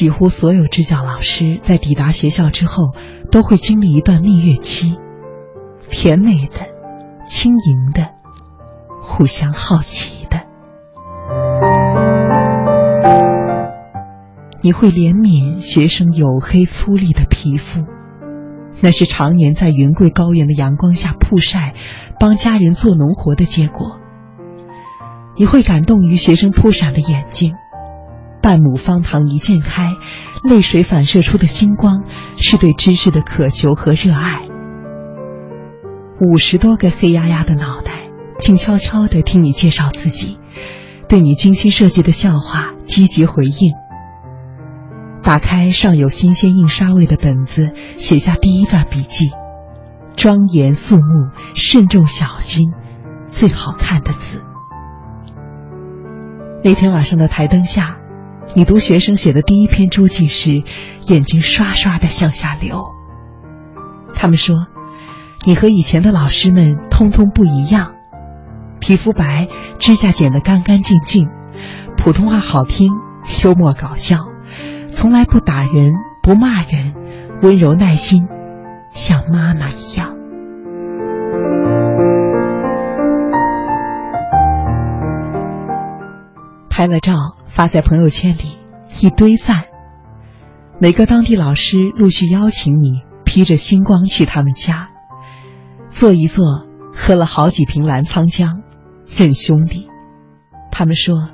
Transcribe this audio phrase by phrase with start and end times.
[0.00, 2.94] 几乎所有支教老师在抵达学校之后，
[3.30, 4.96] 都会经历一段蜜月期，
[5.90, 6.70] 甜美的、
[7.26, 8.08] 轻盈的、
[9.02, 10.40] 互相好奇的。
[14.62, 17.80] 你会怜悯学生黝黑粗粝的皮肤，
[18.80, 21.74] 那是常年在云贵高原的阳光下曝晒，
[22.18, 23.98] 帮家人做农活的结果。
[25.36, 27.52] 你会感动于学生扑闪的眼睛。
[28.42, 29.94] 半亩方塘一鉴开，
[30.42, 32.04] 泪水反射出的星光，
[32.36, 34.48] 是对知识的渴求和热爱。
[36.20, 38.04] 五十多个黑压压的脑袋，
[38.38, 40.38] 静悄悄地听你介绍自己，
[41.08, 43.72] 对你精心设计的笑话积极回应。
[45.22, 49.30] 打开尚有新鲜印刷味的本子，写下第一段笔记，
[50.16, 52.72] 庄严肃穆、慎重小心，
[53.30, 54.40] 最好看的字。
[56.64, 57.99] 那天晚上的台灯下。
[58.54, 60.64] 你读学生写的第一篇周记时，
[61.06, 62.90] 眼睛刷刷的向下流。
[64.14, 64.66] 他们说，
[65.46, 67.94] 你和以前的老师们通通不一样，
[68.80, 69.46] 皮肤白，
[69.78, 71.28] 指甲剪得干干净净，
[71.96, 72.92] 普通话好听，
[73.44, 74.18] 幽默搞笑，
[74.94, 76.94] 从来不打人不骂人，
[77.42, 78.26] 温柔耐心，
[78.92, 80.16] 像妈妈一样。
[86.68, 87.36] 拍了照。
[87.60, 88.56] 发在朋友圈里，
[89.00, 89.64] 一堆赞。
[90.80, 94.88] 每个当地老师陆续邀请你，披着星光去他们家，
[95.90, 98.62] 坐一坐，喝了好几瓶澜沧江，
[99.14, 99.90] 认兄弟。
[100.72, 101.28] 他们说，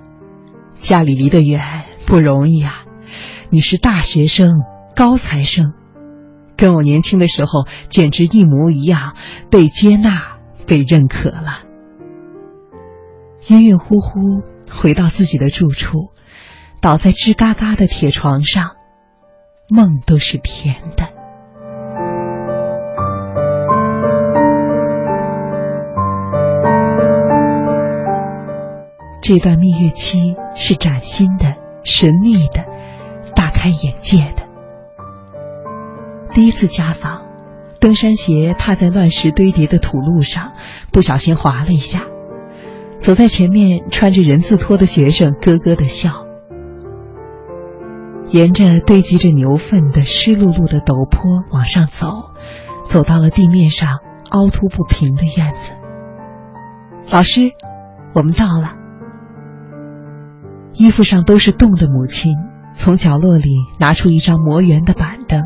[0.74, 2.82] 家里离得远不容易啊，
[3.50, 4.50] 你是大学生、
[4.96, 5.74] 高材生，
[6.56, 9.14] 跟我年轻的时候简直一模一样，
[9.48, 11.60] 被接纳、被认可了。
[13.46, 14.42] 晕晕乎乎。
[14.68, 16.10] 回到自己的住处，
[16.80, 18.76] 倒在吱嘎嘎的铁床上，
[19.68, 21.08] 梦都是甜的。
[29.20, 32.64] 这段蜜月期是崭新的、神秘的、
[33.34, 34.44] 大开眼界的。
[36.32, 37.22] 第一次家访，
[37.80, 40.52] 登山鞋踏在乱石堆叠的土路上，
[40.92, 42.02] 不小心滑了一下。
[43.00, 46.25] 走在前面穿着人字拖的学生咯咯的笑，
[48.28, 52.06] 沿着堆积着牛粪的湿漉漉的陡坡往上走，
[52.84, 53.98] 走到了地面上
[54.30, 55.72] 凹凸不平的院子。
[57.08, 57.52] 老师，
[58.12, 58.72] 我们到了。
[60.74, 62.34] 衣服上都是冻的母亲
[62.74, 65.44] 从角落里拿出一张磨圆的板凳，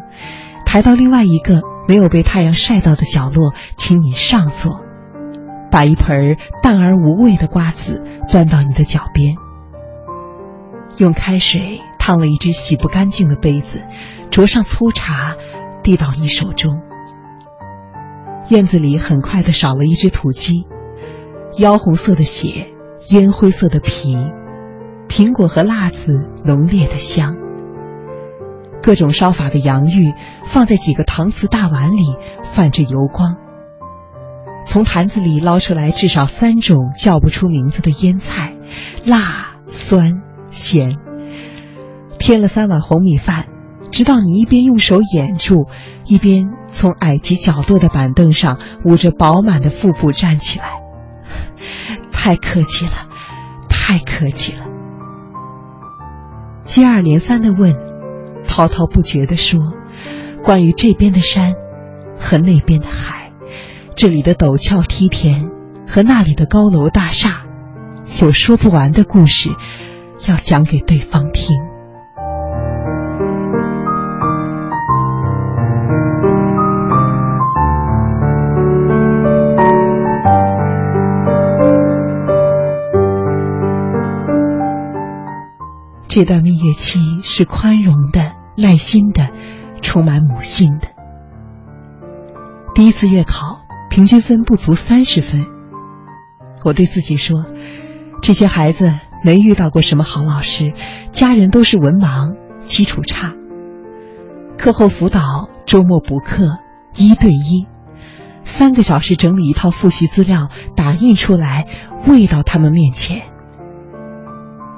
[0.64, 4.80] 抬到另外一个没有被太阳晒到的角落，请你上座。
[5.70, 9.36] 把一盆淡而无味的瓜子端到你的脚边，
[10.96, 13.86] 用开水烫了一只洗不干净的杯子，
[14.30, 15.36] 灼上粗茶，
[15.84, 16.80] 递到你手中。
[18.48, 20.66] 院子里很快的少了一只土鸡，
[21.56, 22.72] 妖红色的血，
[23.10, 24.16] 烟灰色的皮，
[25.08, 27.36] 苹果和辣子浓烈的香，
[28.82, 30.14] 各种烧法的洋芋
[30.46, 32.16] 放在几个搪瓷大碗里，
[32.52, 33.36] 泛着油光。
[34.66, 38.56] 从坛子里捞出来至少三种叫不出名字的腌菜，
[39.04, 40.96] 辣、酸、咸。
[42.30, 43.48] 添了三碗红米饭，
[43.90, 45.66] 直到你一边用手掩住，
[46.04, 50.66] 一边从矮及角落的板凳上捂着饱满的腹部站起来。
[52.12, 53.08] 太客气了，
[53.68, 54.64] 太客气了。
[56.64, 57.74] 接二连三的问，
[58.46, 59.58] 滔滔不绝的说，
[60.44, 61.54] 关于这边的山
[62.16, 63.32] 和那边的海。
[63.96, 65.48] 这里的陡峭梯田
[65.84, 67.42] 和那里的高楼大厦，
[68.22, 69.50] 有说不完的故事
[70.28, 71.56] 要讲给对方听。
[86.20, 89.30] 这段蜜月期是宽容的、耐心的、
[89.80, 90.88] 充满母性的。
[92.74, 93.62] 第一次月考。
[93.88, 95.46] 平均分不足三十分，
[96.62, 97.46] 我对自己说
[98.22, 98.92] ：“这些孩子
[99.24, 100.74] 没遇到过什么好老师，
[101.10, 103.32] 家人都是文盲，基础差。
[104.58, 106.58] 课后辅导，周末补课，
[106.94, 107.66] 一对一，
[108.44, 111.66] 三个小时整理一套复习资料，打印出来
[112.06, 113.22] 喂到他们面前。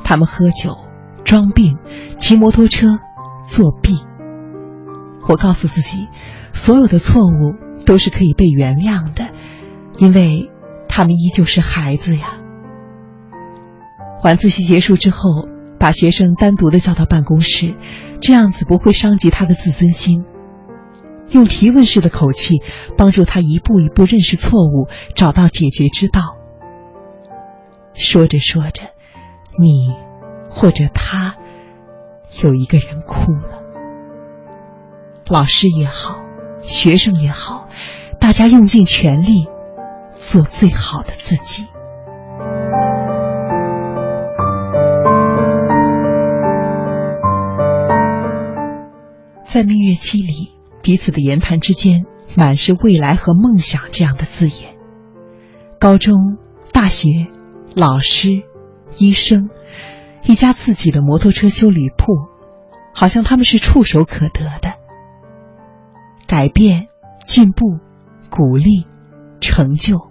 [0.05, 0.79] 他们喝酒、
[1.25, 1.79] 装病、
[2.19, 2.99] 骑摩托车、
[3.47, 3.95] 作弊。
[5.29, 6.09] 我告诉自己，
[6.53, 7.55] 所有的错误。”
[7.85, 9.31] 都是可以被原谅的，
[9.99, 10.53] 因为
[10.89, 12.39] 他们依旧是孩子呀。
[14.23, 15.49] 晚自习结束之后，
[15.81, 17.75] 把学生单独的叫到办公室，
[18.21, 20.25] 这样子不会伤及他的自尊心。
[21.31, 22.63] 用提问式的口气
[22.97, 24.87] 帮助他一步一步认识错误，
[25.17, 26.37] 找到解决之道。
[27.95, 28.85] 说着说着，
[29.59, 29.93] 你
[30.55, 31.37] 或者他
[32.43, 33.63] 有一个人哭了。
[35.29, 36.23] 老师也好，
[36.63, 37.69] 学生也好，
[38.21, 39.49] 大家用尽全力
[40.15, 41.67] 做最好的自己。
[49.45, 50.53] 在蜜月期里。
[50.85, 54.75] 彼此的言谈之间满是未来和梦想这样的字眼。
[55.79, 56.15] 高中、
[56.73, 57.29] 大学、
[57.77, 58.43] 老师、
[58.99, 59.49] 医生，
[60.25, 62.29] 一家自己的摩托车修理铺，
[62.95, 64.75] 好像他们是触手可得的。
[66.27, 66.87] 改变、
[67.27, 67.79] 进步、
[68.31, 68.87] 鼓励、
[69.41, 70.11] 成就，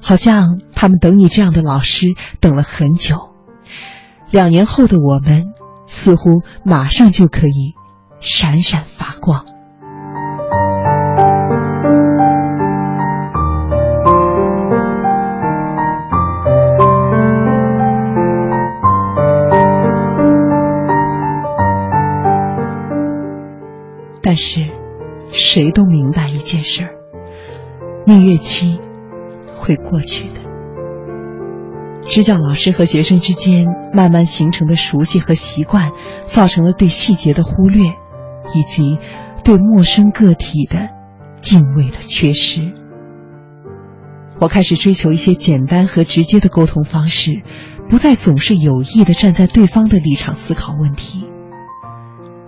[0.00, 2.06] 好像他们等你这样的老师
[2.40, 3.30] 等了很久。
[4.30, 5.52] 两年后的我们，
[5.86, 7.74] 似乎马上就可以
[8.20, 9.46] 闪闪发光。
[24.34, 24.62] 但是，
[25.32, 26.90] 谁都明白一件事儿：
[28.04, 28.80] 蜜月期
[29.54, 30.40] 会过去的。
[32.02, 35.92] 支教老师和学生之间慢慢形成的熟悉和习惯，
[36.26, 37.84] 造成了对细节的忽略，
[38.54, 38.98] 以及
[39.44, 40.88] 对陌生个体的
[41.40, 42.72] 敬畏的缺失。
[44.40, 47.44] 我开始追求一些简单和直接的沟通方式，
[47.88, 51.24] 不再总是有意的站在对方的立场思考问题。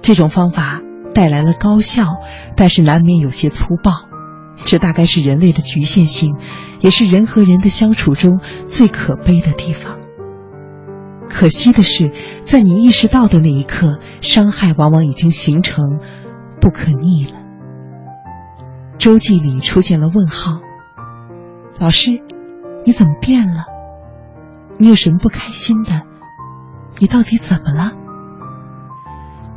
[0.02, 0.82] 这种方法。
[1.16, 2.04] 带来了高效，
[2.56, 3.90] 但是难免有些粗暴，
[4.66, 6.36] 这大概是人类的局限性，
[6.80, 9.96] 也是人和人的相处中最可悲的地方。
[11.30, 12.12] 可惜的是，
[12.44, 16.00] 在你意识到的那一刻，伤害往往已经形成
[16.60, 17.32] 不可逆了。
[18.98, 20.60] 周记里出现了问号
[21.80, 22.10] ：“老师，
[22.84, 23.64] 你怎么变了？
[24.76, 26.02] 你有什么不开心的？
[26.98, 27.92] 你到底怎么了？”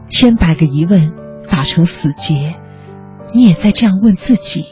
[0.07, 1.19] 千百个疑问。
[1.49, 2.55] 打成死结，
[3.33, 4.65] 你也在这样问自己：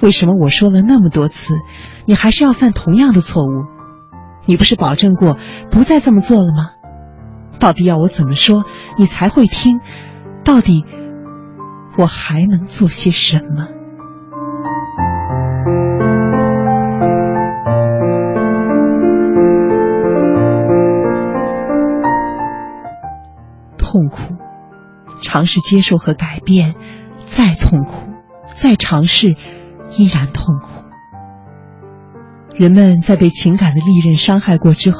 [0.00, 1.54] 为什么我说了那么多次，
[2.06, 3.66] 你还是要犯同样的错误？
[4.46, 5.36] 你不是保证过
[5.70, 6.70] 不再这么做了吗？
[7.60, 8.64] 到底要我怎么说
[8.96, 9.80] 你才会听？
[10.44, 10.84] 到底
[11.96, 13.68] 我还能做些什么？
[23.78, 24.41] 痛苦。
[25.22, 26.74] 尝试接受和改变，
[27.24, 28.12] 再痛苦，
[28.54, 29.36] 再尝试，
[29.96, 30.82] 依然痛苦。
[32.54, 34.98] 人们在被情感的利刃伤害过之后，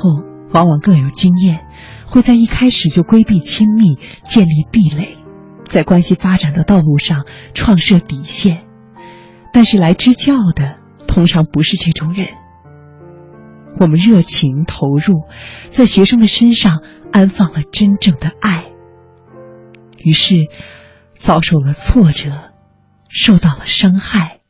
[0.53, 1.61] 往往更有经验，
[2.07, 5.19] 会在一开始就规避亲密，建立壁垒，
[5.67, 8.65] 在关系发展的道路上创设底线。
[9.53, 12.29] 但是来支教的通常不是这种人。
[13.79, 15.25] 我们热情投入，
[15.71, 16.79] 在学生的身上
[17.13, 18.72] 安放了真正的爱。
[20.05, 20.49] 于是，
[21.17, 22.53] 遭受了挫折，
[23.09, 24.41] 受到了伤害，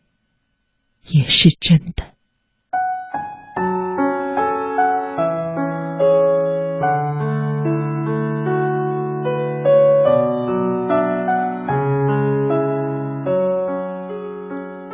[1.07, 2.13] 也是真的。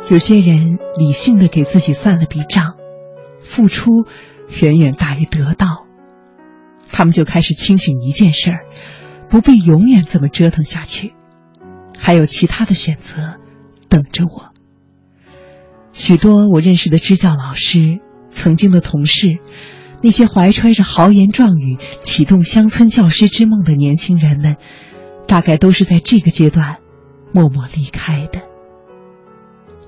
[0.09, 2.75] 有些人理性的给自己算了笔账，
[3.43, 3.91] 付出
[4.59, 5.85] 远远大于得到，
[6.91, 8.65] 他们就开始清醒一件事儿。
[9.29, 11.13] 不必永远这么折腾下去，
[11.97, 13.37] 还有其他的选择
[13.87, 14.49] 等着我。
[15.93, 19.37] 许多我认识的支教老师、曾经的同事，
[20.01, 24.55] 那些怀揣着豪言壮语启动乡村教师之梦的年轻人们，
[25.27, 26.77] 大概都是在这个阶段
[27.33, 28.41] 默默离开的。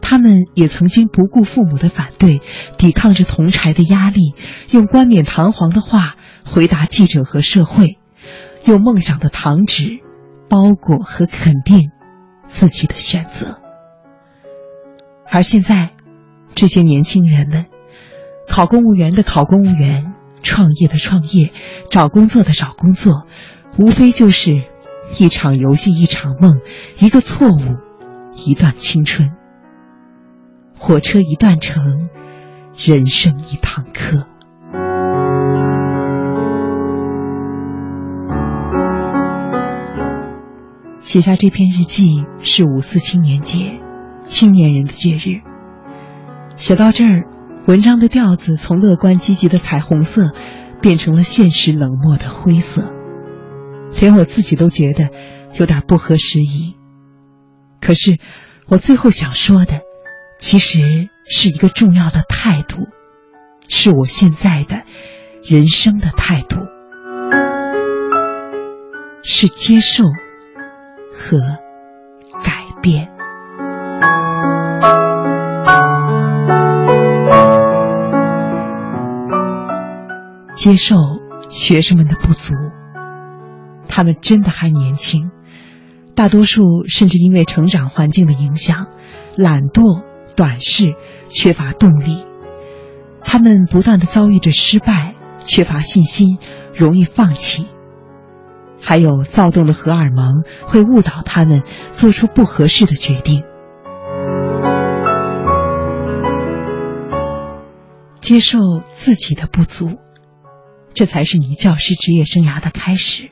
[0.02, 2.42] 他们也曾经不顾父母的反对，
[2.78, 4.34] 抵抗着同柴的压力，
[4.72, 7.98] 用冠冕堂皇的话回答记者和社会。
[8.66, 10.00] 用梦想的糖纸
[10.50, 11.92] 包裹和肯定
[12.48, 13.60] 自己的选择，
[15.30, 15.92] 而现在，
[16.54, 17.66] 这些年轻人们，
[18.48, 20.14] 考公务员的考公务员，
[20.44, 21.52] 创业的创业，
[21.90, 23.26] 找工作的找工作，
[23.78, 24.64] 无非就是
[25.18, 26.60] 一场游戏，一场梦，
[27.00, 27.78] 一个错误，
[28.36, 29.32] 一段青春。
[30.78, 32.10] 火车一段程，
[32.76, 34.28] 人生一堂课。
[41.12, 43.82] 写下这篇日记是五四青年节，
[44.24, 45.42] 青年人的节日。
[46.56, 47.26] 写到这儿，
[47.68, 50.32] 文章的调子从乐观积极的彩虹色，
[50.82, 52.94] 变成了现实冷漠的灰色，
[54.00, 55.10] 连我自己都觉得
[55.60, 56.78] 有点不合时宜。
[57.82, 58.18] 可是，
[58.70, 59.82] 我最后想说的，
[60.40, 62.88] 其实是一个重要的态度，
[63.68, 64.84] 是我现在的
[65.44, 66.56] 人生的态度，
[69.24, 70.06] 是接受
[71.14, 71.38] 和
[72.44, 73.10] 改变。
[80.56, 80.96] 接受
[81.50, 82.54] 学生们的不足，
[83.88, 85.32] 他们真的还年轻，
[86.14, 88.88] 大多数甚至因为成长环境的影响，
[89.36, 90.04] 懒惰、
[90.36, 90.94] 短视、
[91.30, 92.26] 缺乏动力。
[93.24, 96.38] 他们不断的遭遇着失败，缺乏信心，
[96.76, 97.68] 容易放弃。
[98.82, 103.44] 还有躁动的荷尔蒙会误导他们做出不合适的决定。
[108.20, 108.60] 接受
[108.96, 109.92] 自己的不足。
[110.94, 113.32] 这才是你教师职业生涯的开始。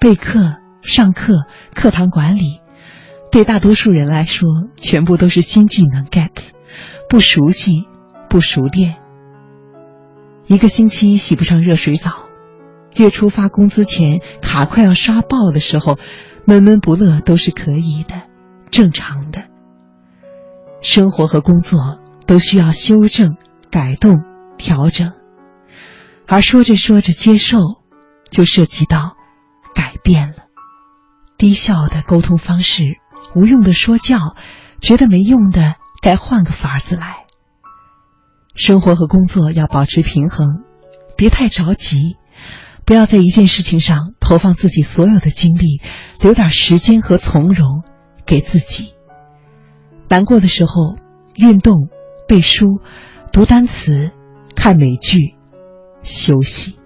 [0.00, 2.60] 备课、上课、课堂管理，
[3.30, 6.30] 对大多数人来说，全部都是新技能 get，
[7.08, 7.86] 不熟悉，
[8.30, 8.96] 不熟练。
[10.46, 12.27] 一个星期洗不上热水澡，
[12.98, 15.98] 月初发工资前卡快要刷爆的时候，
[16.44, 18.22] 闷闷不乐都是可以的，
[18.70, 19.44] 正常的。
[20.82, 23.36] 生活和工作都需要修正、
[23.70, 24.24] 改动、
[24.56, 25.12] 调整。
[26.26, 27.58] 而说着说着，接受
[28.30, 29.16] 就涉及到
[29.74, 30.46] 改变了。
[31.38, 32.84] 低效的沟通方式，
[33.34, 34.34] 无用的说教，
[34.80, 37.26] 觉得没用的，该换个法子来。
[38.56, 40.64] 生活和工作要保持平衡，
[41.16, 42.16] 别太着急，
[42.88, 45.82] 不要在一件事情上投放自己所有的精力，
[46.22, 47.82] 留点时间和从容
[48.24, 48.94] 给自己。
[50.08, 50.96] 难过的时候，
[51.34, 51.90] 运动、
[52.26, 52.80] 背书、
[53.30, 54.10] 读单词、
[54.56, 55.34] 看美剧。
[56.02, 56.76] 休息。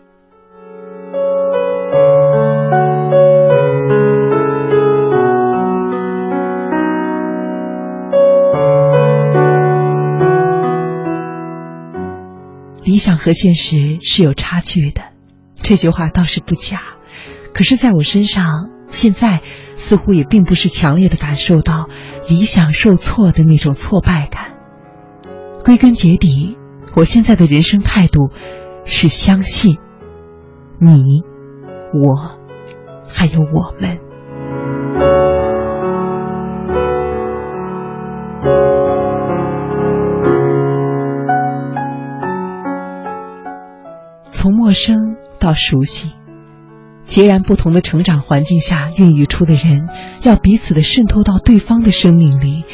[12.83, 15.12] 理想和现实是有差距的，
[15.63, 16.83] 这句话倒是不假。
[17.55, 19.41] 可是，在我身上，现在
[19.77, 21.89] 似乎也并不是强烈的感受到
[22.29, 24.55] 理想受挫的那种挫败感。
[25.65, 26.59] 归根结底，
[26.95, 28.31] 我现在的人生态度。
[28.85, 29.79] 是相信
[30.81, 31.23] 你，
[31.95, 32.37] 我，
[33.09, 34.01] 还有我们。
[44.27, 46.13] 从陌生到熟悉，
[47.03, 49.89] 截然不同的成长环境下孕育出的人，
[50.23, 52.65] 要彼此的渗透到对方的生命里，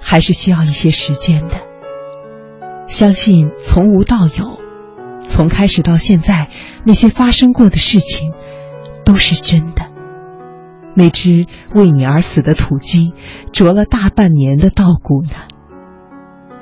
[0.00, 1.54] 还是需要一些时间的。
[2.88, 4.58] 相信从无到有。
[5.22, 6.48] 从开始到现在，
[6.84, 8.32] 那些发生过的事情
[9.04, 9.86] 都是真的。
[10.96, 13.12] 那只为你而死的土鸡，
[13.52, 15.30] 啄了大半年的稻谷呢。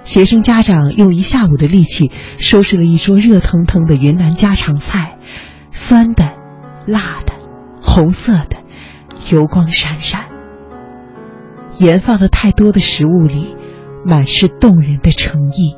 [0.02, 5.15] 学生家长用一下午的力气收拾了一桌热腾腾的云南家常菜，
[5.86, 6.24] 酸的、
[6.84, 7.32] 辣的、
[7.80, 8.56] 红色的，
[9.30, 10.26] 油光闪闪。
[11.78, 13.54] 盐放的太多的食物里，
[14.04, 15.76] 满是动人的诚意。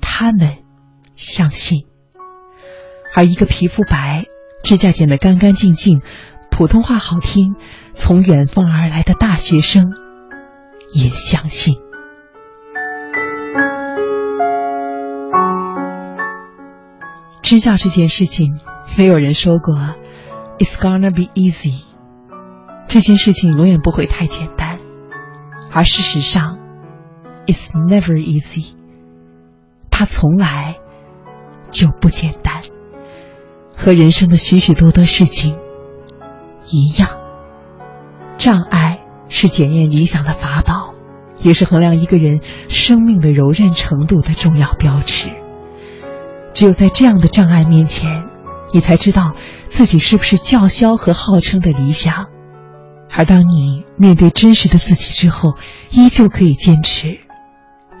[0.00, 0.54] 他们。
[1.14, 1.84] 相信，
[3.14, 4.24] 而一个皮肤白、
[4.64, 6.00] 指甲剪得干干净净、
[6.50, 7.56] 普通话好听、
[7.92, 9.92] 从远方而来的大学生，
[10.94, 11.74] 也相信。
[17.50, 18.60] 支教这件事情，
[18.96, 19.74] 没有人说过
[20.60, 21.82] "It's gonna be easy"，
[22.86, 24.78] 这件事情永远不会太简单，
[25.72, 26.60] 而事实上
[27.46, 28.74] ，It's never easy，
[29.90, 30.76] 它从来。
[31.72, 32.62] 就不简单，
[33.76, 35.56] 和人生的许许多多事情
[36.70, 37.10] 一样。
[38.38, 40.94] 障碍是检验理想的法宝，
[41.40, 45.30] 也是衡量一个人生命的柔韧程度的重要标尺。
[46.60, 48.22] 只有在这样的障碍面前，
[48.74, 49.32] 你才知道
[49.70, 52.26] 自己是不是叫嚣和号称的理想。
[53.10, 55.54] 而当你面对真实的自己之后，
[55.90, 57.18] 依旧可以坚持，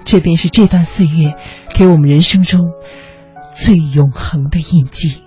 [0.04, 1.32] 这便是这段岁月
[1.74, 2.60] 给我们人生中。
[3.54, 5.22] 最永恒的印记。